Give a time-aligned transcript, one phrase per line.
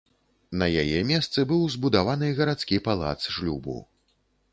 [0.61, 3.77] На яе месцы быў збудаваны гарадскі палац шлюбу.